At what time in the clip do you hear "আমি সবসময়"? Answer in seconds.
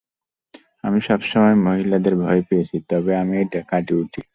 0.83-1.57